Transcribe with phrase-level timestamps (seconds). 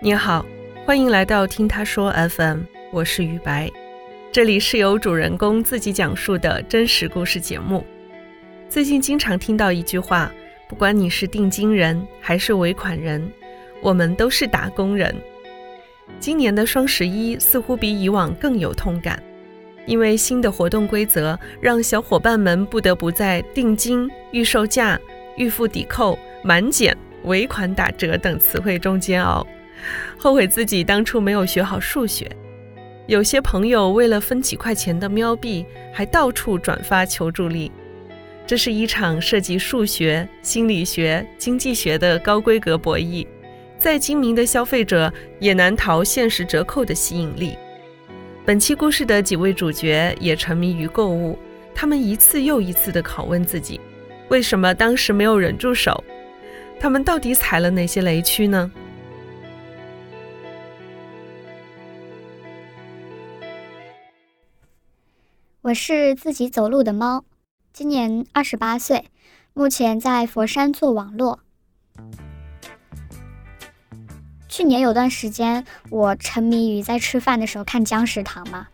[0.00, 0.46] 你好，
[0.86, 2.60] 欢迎来到听他说 FM，
[2.92, 3.70] 我是于白，
[4.32, 7.84] 这里是由主人公自己讲述的真实故事节目。
[8.68, 10.32] 最近经常听到一句话，
[10.68, 13.30] 不管你是定金人还是尾款人，
[13.82, 15.14] 我们都是打工人。
[16.20, 19.22] 今年的双十一似乎比以往更有痛感，
[19.86, 24.98] 因为新的活动规则让小伙伴们不得不在定金、预售价、
[25.36, 29.46] 预付抵扣、满减、尾款打折等词汇中煎熬。
[30.18, 32.28] 后悔自己当初没有学好数学，
[33.06, 37.70] 有些朋友为了分几块钱的喵币，还到处转发求助力。
[38.44, 43.24] 这是一场涉及数学、心理学、经济学的高规格博弈，
[43.78, 47.56] 再精明的消费者也难逃限时折扣的吸引力。
[48.44, 51.38] 本期故事的几位主角也沉迷于购物，
[51.74, 53.80] 他们一次又一次地拷问自己：
[54.30, 56.02] 为什么当时没有忍住手？
[56.80, 58.70] 他们到底踩了哪些雷区呢？
[65.62, 67.24] 我是自己走路的猫，
[67.72, 69.04] 今年二十八岁，
[69.52, 71.40] 目前在佛山做网络。
[74.48, 78.66] 去年有段时间，我沉迷于在吃饭的时候看姜食堂嘛，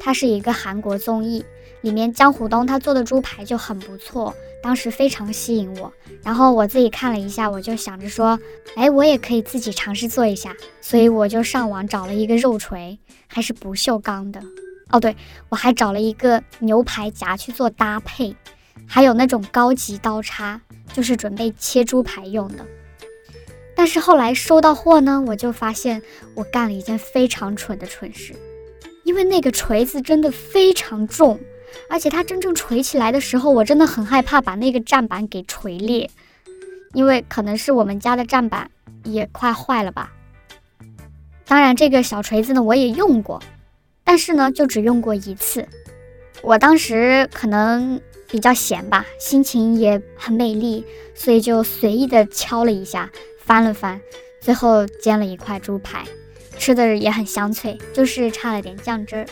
[0.00, 1.44] 它是一个韩国综艺，
[1.82, 5.92] 里面江虎东他做的猪排就很不错，当时非常吸引我。
[6.22, 8.38] 然后我自己看了一下，我就想着说，
[8.74, 14.42] 哎，我也可以自己尝试做一下，所以我就上网找了一个肉锤，还是不锈钢的。
[14.90, 15.16] 哦，对，
[15.48, 18.34] 我还找了一个牛排夹去做搭配，
[18.84, 20.60] 还有那种高级刀叉，
[20.92, 22.66] 就是准备切猪排用的。
[23.74, 26.02] 但是后来收到货呢，我就发现
[26.34, 28.34] 我干了一件非常蠢的蠢事，
[29.04, 31.40] 因为那个锤子真的非常重，
[31.88, 36.10] 而且它真正锤起来的时候，我真的很害怕把那个站板给锤裂，
[36.92, 38.70] 因为可能是我们家的站板
[39.04, 40.12] 也快坏了吧。
[41.46, 43.42] 当然，这个小锤子呢，我也用过。
[44.04, 45.66] 但是呢，就只用过一次。
[46.42, 50.84] 我当时可能比较闲吧，心情也很美丽，
[51.14, 53.10] 所以就随意的敲了一下，
[53.44, 54.00] 翻了翻，
[54.40, 56.04] 最后煎了一块猪排，
[56.58, 59.26] 吃的也很香脆，就是差了点酱汁儿。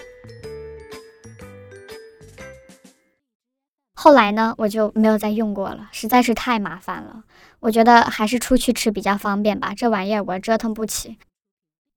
[3.94, 7.24] 后来呢，我就没有再用过了，实在是太麻烦了。
[7.60, 11.18] 我觉得还是出去吃比较方便吧，这玩意儿我折腾不起。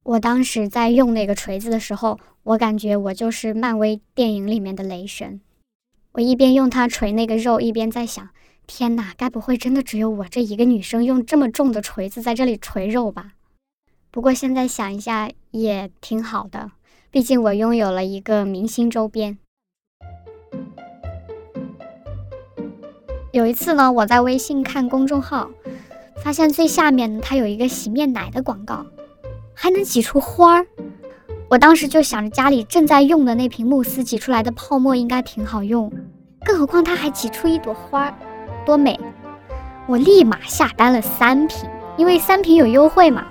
[0.03, 5.41] 我当时在用那个锤子的时候，我感觉我就是漫威电影里面的雷神。
[6.13, 8.29] 我一边用它锤那个肉，一边在想：
[8.67, 13.33] 天哪，该不会真的只有我这一个女生用这么重的锤子在这里锤肉吧？
[14.09, 16.72] 不过现在想一下也挺好的，
[17.09, 19.38] 毕竟我拥有了一个明星周边。
[23.31, 25.49] 有一次呢，我在微信看公众号，
[26.23, 28.85] 发现最下面它有一个洗面奶的广告。
[29.53, 30.66] 还能挤出花儿，
[31.47, 35.91] 我当时就想着家里正在用的那瓶慕斯挤出来的泡沫应该挺好用，
[36.43, 38.13] 更何况它还挤出一朵花儿，
[38.66, 38.99] 多美！
[39.88, 43.25] 我立马下单了三瓶，因为三瓶有优惠嘛。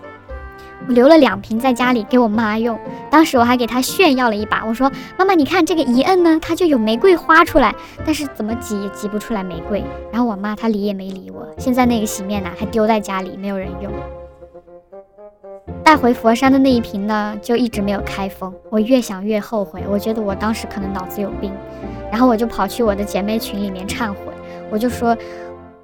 [0.88, 2.78] 我留了两瓶在家里给我妈用，
[3.10, 7.74] 当时我还给她炫耀了一把，我说：“妈妈，你看这个一摁呢，它就有玫瑰花出来，
[8.04, 13.92] 但是怎么挤也挤不出来玫瑰。”然后我妈她理也没理我，现在那个洗面奶还丢在家里，没有人用。
[15.84, 18.52] 带回佛山的那一瓶呢，就一直没有开封。
[18.70, 21.52] 我越想越后悔，我觉得我当时可能脑子有病。
[22.10, 24.29] 然后我就跑去我的姐妹群里面忏悔，
[24.70, 25.16] 我就说，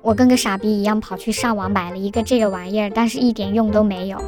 [0.02, 4.18] 我跟个傻逼一样跑去上网买了一个这个玩意儿，但是一点用都没有。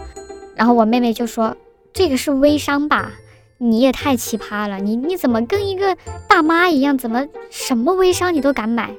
[0.57, 1.57] 然后我妹妹就说，
[1.93, 3.13] 这个是微商吧？
[3.59, 5.97] 你也太奇葩了，你你怎么跟一个
[6.29, 8.91] 大妈一样，怎么什么微商你都敢买？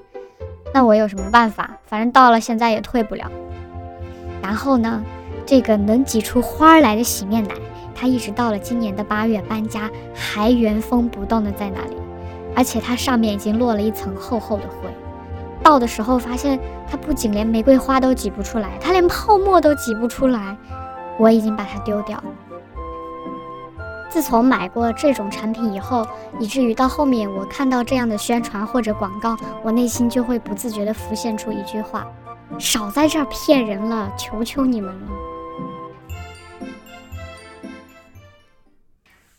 [0.74, 1.78] 那我有什么办法？
[1.86, 3.32] 反正到了现在也退不了。
[4.42, 5.04] 然后呢？
[5.46, 7.56] 这个能挤出花儿来的洗面奶，
[7.96, 11.96] 它一直到了今年的八月搬家，还原封不动的在那里，
[12.56, 14.88] 而且它上面已经落了一层厚厚的灰。
[15.64, 16.60] 倒的时候发现，
[16.90, 20.58] 它不仅连玫瑰花都挤不出来，它连泡沫都挤不出来。
[21.18, 22.24] 我已经把它丢掉。
[24.10, 26.08] 自从买过这种产品以后，
[26.40, 32.08] 以至于到后面我看到这样的宣传或者广告，我内心就会不自觉地浮现出一句话：
[32.58, 35.08] 少在这儿骗人了，求求你们了。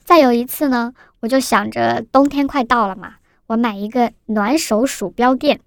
[0.04, 3.14] 再有一次呢，我就想着冬天快到了嘛，
[3.48, 5.60] 我买一个暖手鼠标垫。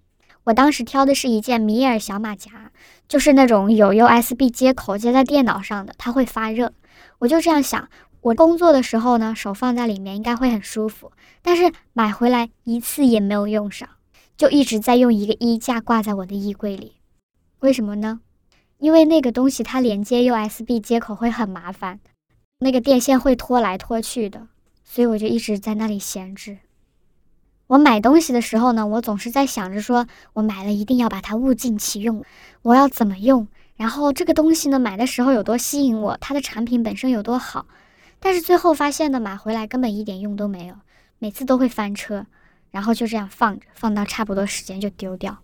[0.46, 2.72] 我当时挑的是一件米尔小马甲，
[3.08, 6.74] 就是那种有 USB 接口接在电脑上的，它会发热。
[7.20, 7.88] 我就这样想，
[8.22, 11.12] 我工作的时候呢，手放在里面应该会很舒服，
[11.42, 13.88] 但是买回来一次也没有用上，
[14.36, 16.98] 就一直在用一个衣架挂在我的衣柜里。
[17.60, 18.20] 为什么呢？
[18.80, 22.02] 因为那个东西它连接 USB 接口会很麻烦，
[22.60, 24.50] 那个电线会拖来拖去的，
[24.84, 26.58] 所以我就一直在那里闲置。
[27.68, 32.24] 我买东西的时候呢，我总是在想着说，我买了一定要把它物尽其用，
[32.62, 33.48] 我要怎么用？
[33.76, 37.66] 然后这个东西呢，买的时候有多吸引我，它的产品本身有多好。
[38.20, 40.76] 但是最后发现呢，买回来根本一点用都没有，
[41.20, 42.26] 每次都会翻车，
[42.70, 45.38] 然后就这样放着，放到差不多时间就丢掉。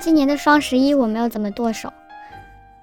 [0.00, 1.92] 今年的双十一我没有怎么剁手，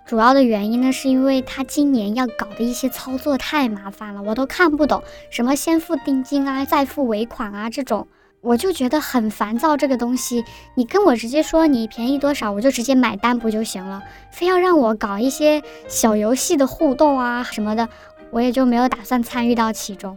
[0.05, 8.07] 主要的原因呢，是因为他今年要搞的一些操作太麻烦了，我都看不懂，什么先付定金啊，再付尾款啊这种。
[8.41, 14.03] 我就觉得很烦躁，这个东西你跟我直接说你便宜多少，我就直接买单不就行了？
[14.29, 17.89] 非要让我搞一些小游戏的互动啊什么的，
[18.29, 20.15] 我也就没有打算参与到其中。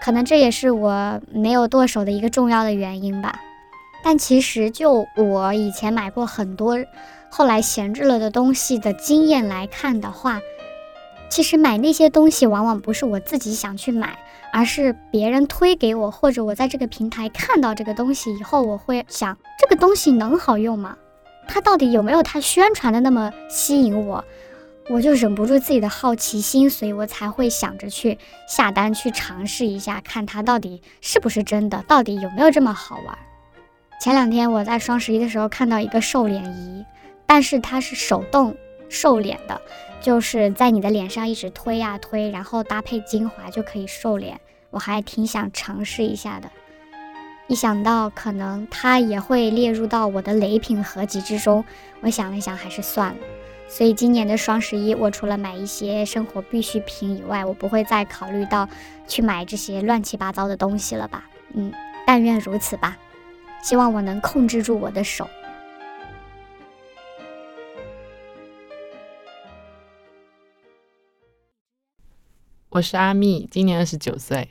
[0.00, 3.40] 可能这也是我没有剁手的一个重要的原因吧。
[4.04, 6.78] 但其实就我以前买过很多，
[7.30, 10.40] 后来闲置了的东西的经验来看的话，
[11.28, 14.18] 其实买那些东西往往不是我自己想去买。
[14.52, 20.96] 而是别人推给我，或者我在这个平台看到这个东西以后，我会想这个东西能好用吗？
[21.46, 24.24] 它到底有没有它宣传的那么吸引我？
[24.88, 28.18] 我就忍不住自己的好奇心，所以我才会想着去
[28.48, 33.16] 下单去尝试一下，看它到底是不是真的，到底有没有这么好玩。
[34.00, 36.84] 前两天我在双十一的时候看到一个瘦脸仪，
[37.30, 38.56] 但是它是手动
[38.88, 39.60] 瘦脸的。
[40.00, 44.40] 就是在你的脸上一直推呀推，然后搭配精华就可以瘦脸，
[44.70, 46.50] 我还挺想尝试一下的。
[47.46, 51.64] 一想到可能它也会列入到我的雷品合集之中，
[52.00, 53.16] 我想了想还是算了。
[53.68, 58.68] 所以今年的双十一，我除了买一些生活必需品以外，我不会再考虑到
[59.06, 61.28] 去买这些乱七八糟的东西了吧？
[61.54, 61.72] 嗯，
[62.04, 62.98] 但愿如此吧。
[63.62, 65.28] 希望我能控制住我的手。
[72.70, 74.48] 我是阿蜜，今年二十九岁。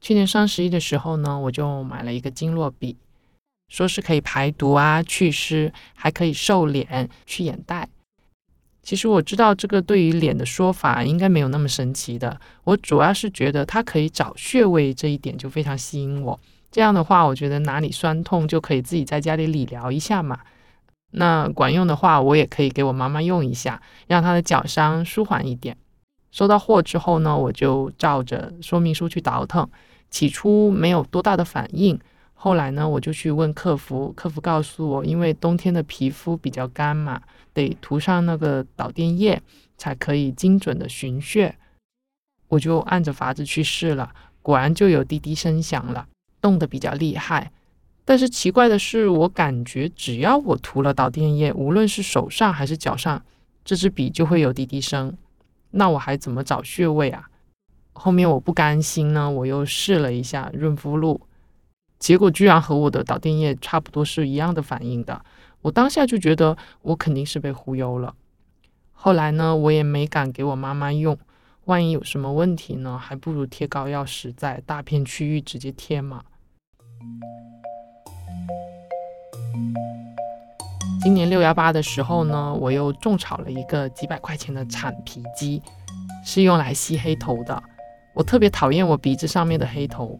[0.00, 2.96] 去年双十一的时候呢，我就买了一个经络笔，
[3.68, 7.86] 说是可以排毒啊、祛湿，还可以瘦脸、去眼袋。
[8.82, 16.40] 其实我知道这个对于脸的说法应该没有那么神奇的，我主要是觉得它可以找穴位这一点就非常吸引我。
[16.70, 20.40] 这样的话，我觉得哪里酸痛就可以自己在家里理疗一下嘛。
[21.10, 25.76] 那管用的话，我也可以给我妈妈用一下，让她的脚伤舒缓一点。
[26.32, 29.68] 收到货之后呢，我就照着说明书去倒腾。
[30.10, 31.98] 起初没有多大的反应，
[32.34, 37.22] 后来呢，我就去问客服，客服告诉我，因为冬天的皮肤比较干嘛，
[37.54, 39.40] 得涂上那个导电液
[39.78, 41.54] 才可以精准的寻穴。
[42.48, 44.12] 我就按着法子去试了，
[44.42, 46.06] 果然就有滴滴声响了，
[46.40, 47.50] 动得比较厉害。
[48.04, 53.22] 但是奇怪的是，我感觉只要我涂了导电液，无论是手上还是脚上，
[53.64, 55.16] 这支笔就会有滴滴声。
[55.72, 57.28] 那我还怎么找穴位啊？
[57.94, 61.20] 后面我不甘心呢，我又试了一下润肤露，
[61.98, 65.22] 结果居然和我的导电液差不多是一样的反应的。
[65.60, 68.14] 我当下就觉得我肯定是被忽悠了。
[68.92, 71.18] 后来呢，我也没敢给我妈妈用，
[71.66, 76.24] 万一有什么问题呢，还不如贴膏药实在，大片区域直接贴嘛。
[81.02, 85.60] 今年六幺八的时候呢，我又种草了一个几百块钱的铲皮机，
[86.24, 87.60] 是用来吸黑头的。
[88.14, 90.16] 我特别讨厌我鼻子上面的黑头，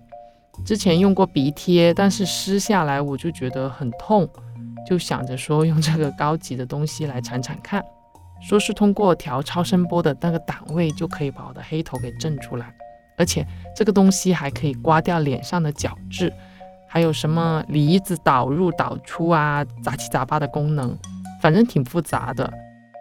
[0.66, 4.28] 之前用过鼻贴，但是撕下来我就觉得很痛，
[4.84, 7.80] 就想着说用这个高级的东西来铲铲看，
[8.40, 12.74] 说是通过调超声波的那个档位就可以把我的黑头给震出来，
[13.16, 13.46] 而且
[13.76, 16.32] 这个东西还可以刮掉脸上的角质。
[16.92, 20.94] 还有什么离子导入导出啊，杂七杂八的功能，
[21.40, 22.52] 反正挺复杂的。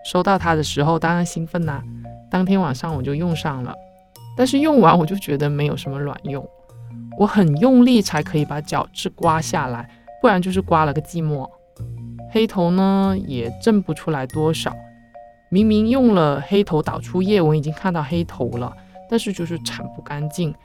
[0.06, 1.84] 收到它的时候当然兴奋呐，
[2.30, 3.76] 当天晚上我就用上了。
[4.38, 6.48] 但是用完我就觉得没有什么卵用，
[7.20, 9.90] 我很用力才可以把角质刮下来，
[10.22, 11.46] 不然就是刮了个寂寞。
[12.32, 14.74] 黑头呢也挣不出来多少，
[15.50, 18.74] 明明用了黑头导出液，我已经看到黑头了，
[19.10, 20.56] 但是就是铲不干净。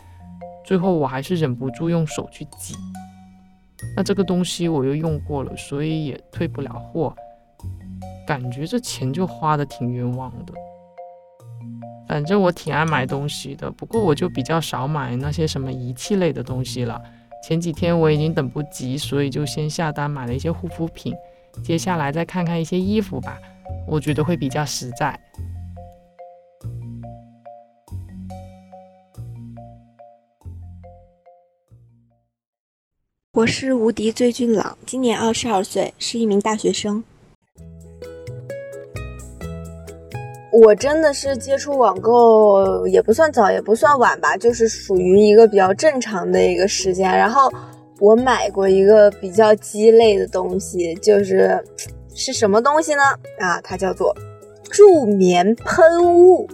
[0.64, 2.76] 最后我还是忍不住用手去挤。
[3.96, 7.14] 那这个东西我又用过了，所以也退不了货，
[8.26, 10.52] 感觉这钱就花的挺冤枉的。
[12.08, 17.02] 反正我挺爱买东西的，不过我就比较少买那些什么仪器类的东西了。
[17.46, 21.14] 前几天我已经等不及，所以就先下单买了一些护肤品，
[21.64, 23.38] 接下来再看看一些衣服吧，
[23.86, 25.18] 我觉得会比较实在。
[33.36, 37.04] 我是无敌最俊朗，今年二十二岁，是一名大学生。
[40.50, 47.10] 我真的是接触网购也不算早也不算晚吧，就是属于一个比较正常的一个时间。
[47.10, 47.52] 然后
[48.00, 51.62] 我买过一个比较鸡肋的东西，就是
[52.14, 53.02] 是什么东西呢？
[53.38, 54.16] 啊，它叫做
[54.70, 56.48] 助眠喷雾。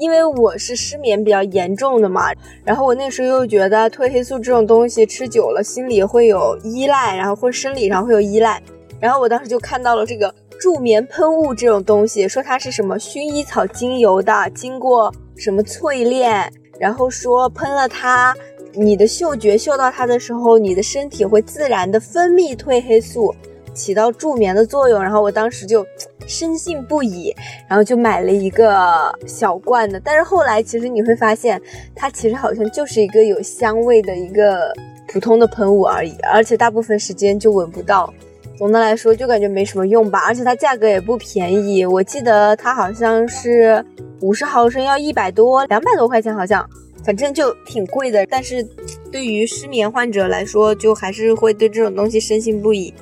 [0.00, 2.32] 因为我是失眠比较严重的嘛，
[2.64, 8.62] 然后我那时候又觉得褪黑素这种东西吃久了心里会有依赖，然后或生理上会有依赖，
[8.98, 18.34] 然后我当时就看到了这个助眠喷雾这种东西，说它是什么薰衣草精油的，经过什么淬炼，然后说喷了它，
[18.72, 23.34] 你的嗅觉嗅到它的时候，你的身体会自然的分泌褪黑素，
[23.74, 25.86] 起到助眠的作用，然后我当时就。
[26.26, 27.34] 深信不疑，
[27.68, 29.98] 然后就买了一个小罐的。
[29.98, 31.60] 但是后来其实你会发现，
[31.92, 34.72] 它其实好像就是一个有香味的一个
[35.08, 38.14] 普通的喷雾而已，而且大部分时间就闻不到。
[38.56, 40.20] 总的来说，就感觉没什么用吧。
[40.24, 43.84] 而且它价格也不便宜，我记得它好像是
[44.20, 46.64] 五十毫升要一百多，两百多块钱好像，
[47.02, 48.24] 反正就挺贵的。
[48.26, 48.62] 但是
[49.10, 52.94] 对于失眠患者来说，就还是会对这种东西深信不疑。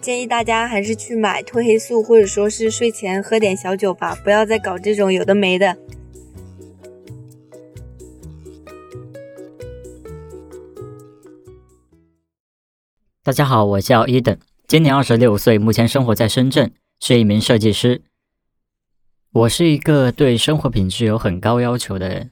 [0.00, 5.76] 建议大家还是去买褪黑素，或者说是睡前喝点小酒吧，不要再搞这种有的没的。
[13.24, 14.38] 大家好，我叫伊登，
[14.68, 18.02] 今年二十六岁，目前生活在深圳，是一名设计师。
[19.32, 22.30] 我是一个对生活品质有很高要求的人。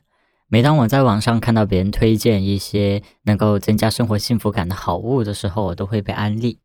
[0.48, 6.60] 每当我在网上看到别人推荐一些能够增加生活幸福感的好物的时候，我都会被安利。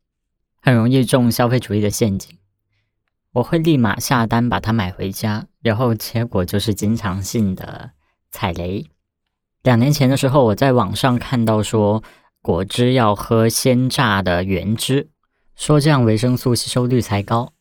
[0.62, 2.38] 很容易中消费主义的陷阱，
[3.34, 7.92] 我会立马下单把它买回家，然后结果就是经常性的
[8.30, 8.86] 踩雷。
[9.64, 12.04] 两年前的时候，我在网上看到说
[12.44, 15.10] 果汁要喝鲜榨的原汁，
[15.56, 17.54] 说这样维生素吸收率才高。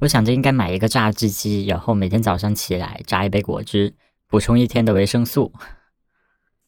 [0.00, 3.94] 我想着应该买一个榨汁机，然后每天早上起来榨一杯果汁，
[4.26, 5.52] 补充一天的维生素。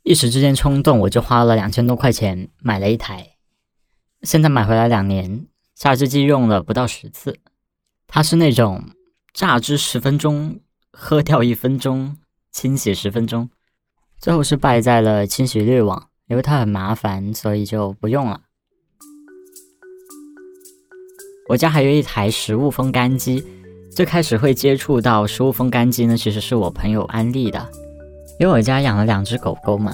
[0.02, 3.37] 一时之间冲动，我就花了两千多块钱买了一台，
[4.21, 5.47] 现在买回来两年。
[5.75, 7.37] 榨汁机用了不到十次，
[8.07, 8.85] 它是那种
[9.33, 10.61] 榨汁十分钟，
[10.93, 12.16] 喝掉一分钟，
[12.52, 13.50] 清洗十分钟，
[14.19, 18.43] 最后是败在了清洗滤网，因为它很麻烦，所以就不用了。
[21.49, 23.45] 我家还有一台食物风干机，
[23.90, 27.69] 最开始会接触到食物风干机呢，其实是我朋友安利的，
[28.38, 29.93] 因为我家养了两只狗狗嘛，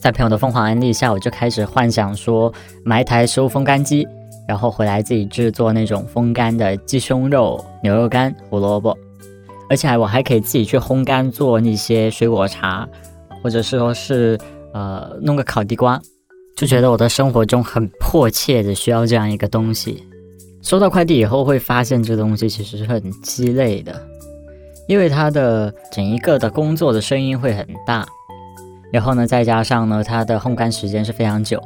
[0.00, 2.52] 在朋友的疯狂安利下，我就开始幻想说
[2.84, 4.06] 买一台食物风干机。
[4.46, 8.96] 然后回来自己制作那种风干的鸡胸肉、牛肉干、胡萝卜，
[9.70, 12.86] 而且我还可以自己去烘干做那些水果茶，
[13.42, 14.38] 或者是说是
[14.72, 16.00] 呃弄个烤地瓜，
[16.56, 20.06] 就觉得我的生活中很迫切的需要这样一个东西。
[20.62, 24.00] 收到快递以后会发现这东西其实是很鸡肋的，
[24.88, 28.06] 因为它的整一个的工作的声音会很大，
[28.92, 31.62] 然后呢再加上呢它的烘干时间是非常久。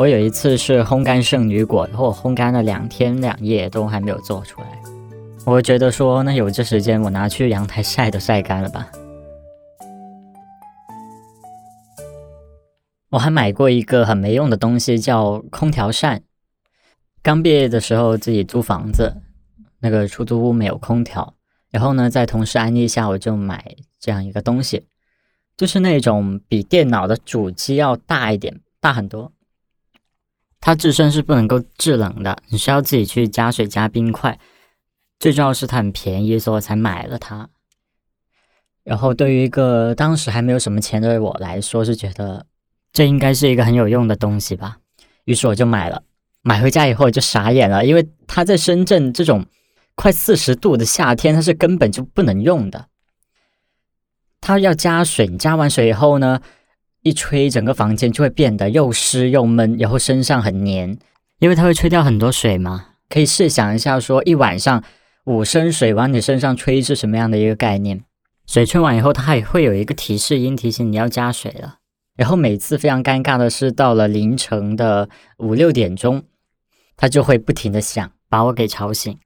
[0.00, 4.66] 我有一次是烘干圣女果，然后我烘干了两天两夜都还没有做出来。
[5.44, 8.90] 我觉得说，那有这时间，我拿去阳台晒都晒干了吧。
[13.10, 16.22] 我还买过一个很没用的东西，叫空调扇。
[17.22, 19.16] 刚毕业的时候自己租房子，
[19.80, 21.34] 那个出租屋没有空调，
[21.70, 24.86] 然后呢，在同事安利下，我就买这样一个东西，
[25.58, 29.30] 就是那种比电脑的主机要大一点，大很多。
[30.60, 34.38] 它自身是不能够制冷的，你需要自己去加水加冰块。
[35.18, 37.48] 最重要是它很便宜，所以我才买了它。
[38.84, 42.46] 然后对于一个当时还没有什么钱的我来说，是觉得
[42.92, 44.78] 这应该是一个很有用的东西吧。
[45.24, 46.02] 于是我就买了。
[46.42, 49.44] 买回家以后就傻眼了，因为它在深圳这种
[49.94, 52.86] 快四十度的夏天，它是根本就不能用的。
[54.40, 56.40] 它要加水，加完水以后呢？
[57.02, 60.98] 一吹，整个房间就会变得又湿又闷，然后身上很黏，
[61.38, 62.88] 因为它会吹掉很多水嘛。
[63.08, 64.84] 可以试想一下，说一晚上
[65.24, 68.04] 五升水往你身上吹是什么样的一个概念？
[68.46, 71.76] 水吹完以后，它还会有一个提示音提醒你要加水了。
[72.16, 76.24] 然后每次非常尴尬的是，到了凌晨的五六点钟，
[76.98, 79.18] 它就会不停的响，把我给吵醒。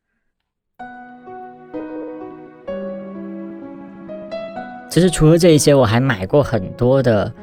[4.88, 7.35] 其实除了这一些，我还买过很多的。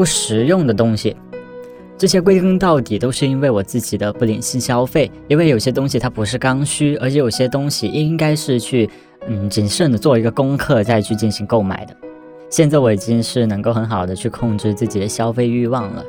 [0.00, 1.14] 不实用的东西，
[1.98, 5.12] 这些归根到底都是因为我自己的不理性消费。
[5.28, 8.88] 因为有些东西它不是刚需，而且有些东西应该是去
[9.28, 11.94] 嗯谨慎的做一个功课再去进行购买的。
[12.48, 16.02] 现在我已经是能够很好的去控制自己的消费欲望了。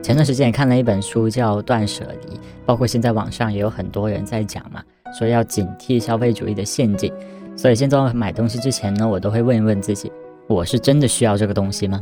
[0.00, 4.80] 前段时间也看了一本书叫《断舍离》，包括现在网上也有很多人在讲嘛，
[5.18, 7.12] 说要警惕消费主义的陷阱。
[7.56, 10.12] 所以现在买东西之前呢，我都会问一问自己：
[10.46, 12.00] 我是真的需要这个东西吗？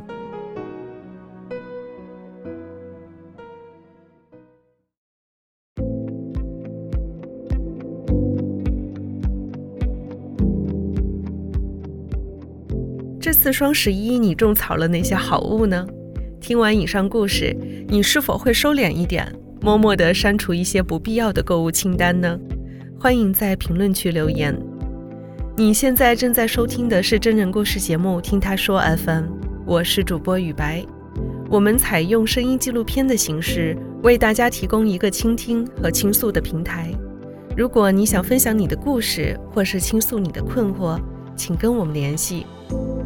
[13.57, 15.87] 双十一你种草了哪些好物呢？
[16.43, 17.57] 听完以上故事，
[17.89, 19.27] 你是否会收敛一点，
[19.63, 22.39] 默默地删除一些不必要的购物清单呢？
[23.01, 24.55] 欢迎在评论区留言。
[25.57, 29.25] 你现在正在收听的是真人故事节目《听他说 FM》，
[29.65, 30.85] 我是主播雨白。
[31.49, 36.93] 我们采用声音纪录片的形式，为大家提供一个倾听和倾诉的平台。
[37.57, 41.01] 如果你想分享你的故事，或是倾诉你的困惑，
[41.35, 42.45] 请跟我们联系。